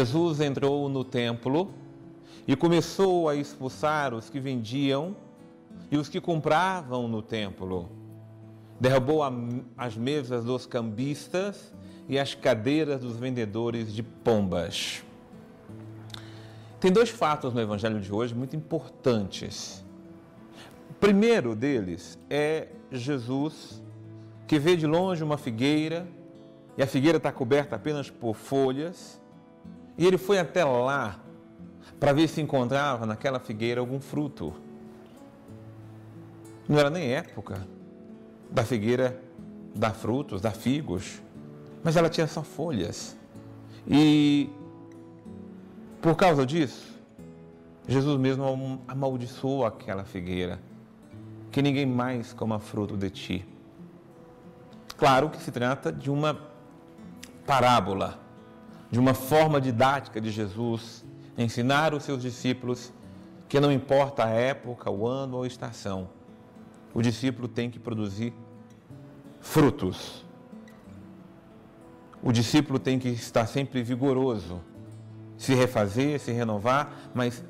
[0.00, 1.74] Jesus entrou no templo
[2.48, 5.14] e começou a expulsar os que vendiam
[5.90, 7.90] e os que compravam no templo.
[8.80, 9.20] Derrubou
[9.76, 11.74] as mesas dos cambistas
[12.08, 15.04] e as cadeiras dos vendedores de pombas.
[16.80, 19.84] Tem dois fatos no evangelho de hoje muito importantes.
[20.88, 23.82] O primeiro deles é Jesus
[24.46, 26.08] que vê de longe uma figueira
[26.78, 29.20] e a figueira está coberta apenas por folhas
[30.00, 31.20] e ele foi até lá
[32.00, 34.54] para ver se encontrava naquela figueira algum fruto.
[36.66, 37.68] Não era nem época
[38.50, 39.20] da figueira
[39.74, 41.20] dar frutos, dar figos,
[41.84, 43.14] mas ela tinha só folhas.
[43.86, 44.48] E
[46.00, 46.98] por causa disso,
[47.86, 50.58] Jesus mesmo amaldiçoou aquela figueira,
[51.52, 53.44] que ninguém mais coma fruto de ti.
[54.96, 56.40] Claro que se trata de uma
[57.44, 58.18] parábola,
[58.90, 61.04] de uma forma didática de Jesus
[61.38, 62.92] ensinar os seus discípulos
[63.48, 66.08] que não importa a época, o ano ou a estação,
[66.92, 68.32] o discípulo tem que produzir
[69.40, 70.24] frutos.
[72.22, 74.60] O discípulo tem que estar sempre vigoroso,
[75.36, 77.42] se refazer, se renovar, mas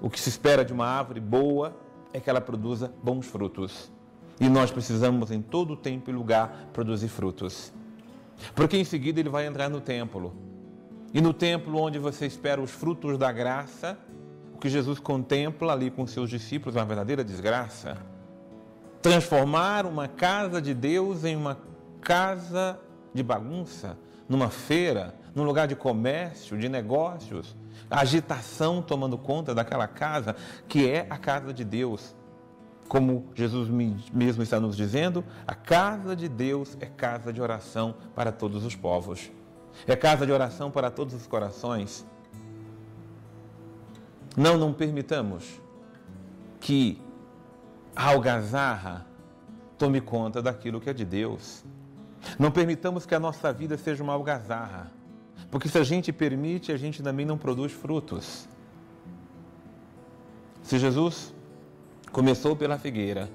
[0.00, 1.76] o que se espera de uma árvore boa
[2.12, 3.92] é que ela produza bons frutos.
[4.40, 7.72] E nós precisamos, em todo tempo e lugar, produzir frutos.
[8.54, 10.45] Porque em seguida ele vai entrar no templo
[11.12, 13.98] e no templo onde você espera os frutos da graça,
[14.54, 17.96] o que Jesus contempla ali com seus discípulos é uma verdadeira desgraça.
[19.02, 21.58] Transformar uma casa de Deus em uma
[22.00, 22.78] casa
[23.12, 27.54] de bagunça, numa feira, num lugar de comércio, de negócios,
[27.90, 30.34] agitação tomando conta daquela casa
[30.66, 32.16] que é a casa de Deus.
[32.88, 33.68] Como Jesus
[34.12, 38.74] mesmo está nos dizendo, a casa de Deus é casa de oração para todos os
[38.74, 39.30] povos.
[39.86, 42.06] É casa de oração para todos os corações.
[44.36, 45.60] Não, não permitamos
[46.60, 47.00] que
[47.94, 49.06] a algazarra
[49.78, 51.64] tome conta daquilo que é de Deus.
[52.38, 54.90] Não permitamos que a nossa vida seja uma algazarra.
[55.50, 58.48] Porque se a gente permite, a gente também não produz frutos.
[60.62, 61.32] Se Jesus
[62.10, 63.30] começou pela figueira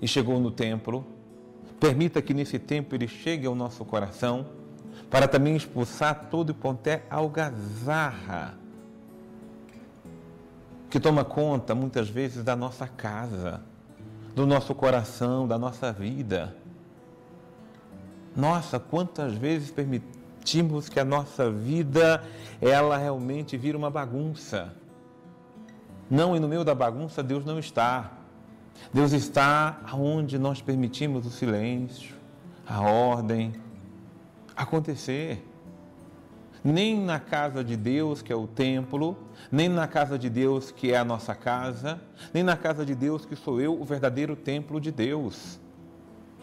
[0.00, 1.04] e chegou no templo,
[1.80, 4.46] permita que nesse tempo ele chegue ao nosso coração
[5.10, 8.54] para também expulsar todo quanto é algazarra
[10.88, 13.60] que toma conta muitas vezes da nossa casa,
[14.34, 16.56] do nosso coração, da nossa vida.
[18.34, 22.22] Nossa, quantas vezes permitimos que a nossa vida
[22.60, 24.72] ela realmente vira uma bagunça.
[26.08, 28.12] Não, e no meio da bagunça Deus não está.
[28.92, 32.14] Deus está onde nós permitimos o silêncio,
[32.66, 33.52] a ordem,
[34.56, 35.46] acontecer.
[36.64, 39.16] Nem na casa de Deus, que é o templo,
[39.52, 42.00] nem na casa de Deus, que é a nossa casa,
[42.34, 45.60] nem na casa de Deus, que sou eu, o verdadeiro templo de Deus.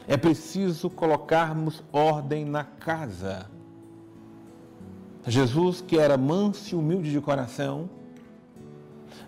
[0.07, 3.50] É preciso colocarmos ordem na casa.
[5.25, 7.90] Jesus, que era manso e humilde de coração,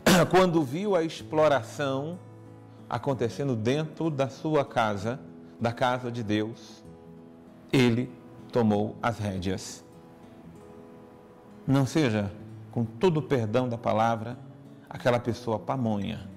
[0.30, 2.20] quando viu a exploração
[2.90, 5.20] acontecendo dentro da sua casa,
[5.60, 6.84] da casa de Deus,
[7.72, 8.10] ele
[8.56, 9.84] tomou as rédeas.
[11.68, 12.32] Não seja,
[12.72, 14.38] com todo o perdão da palavra,
[14.90, 16.30] aquela pessoa pamonha,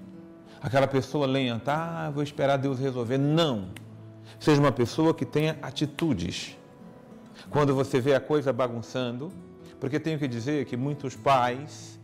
[0.60, 3.18] aquela pessoa lenta, ah, vou esperar Deus resolver.
[3.18, 3.68] Não.
[4.40, 6.58] Seja uma pessoa que tenha atitudes.
[7.50, 9.30] Quando você vê a coisa bagunçando,
[9.78, 12.00] porque tenho que dizer que muitos pais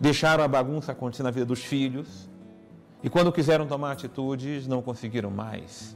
[0.00, 2.26] deixaram a bagunça acontecer na vida dos filhos
[3.02, 5.94] e quando quiseram tomar atitudes não conseguiram mais.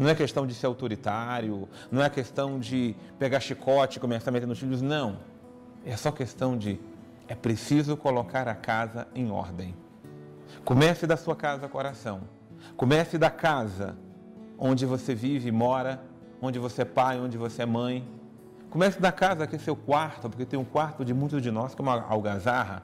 [0.00, 4.32] Não é questão de ser autoritário, não é questão de pegar chicote e começar a
[4.32, 5.18] meter nos filhos, não.
[5.84, 6.80] É só questão de
[7.28, 9.76] é preciso colocar a casa em ordem.
[10.64, 12.22] Comece da sua casa coração.
[12.78, 13.94] Comece da casa
[14.58, 16.00] onde você vive e mora,
[16.40, 18.08] onde você é pai, onde você é mãe.
[18.70, 21.74] Comece da casa que é seu quarto, porque tem um quarto de muitos de nós
[21.74, 22.82] que é uma algazarra.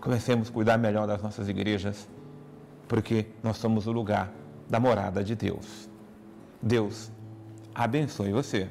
[0.00, 2.08] Comecemos a cuidar melhor das nossas igrejas,
[2.88, 4.32] porque nós somos o lugar
[4.68, 5.88] da morada de Deus.
[6.60, 7.10] Deus
[7.74, 8.68] abençoe você.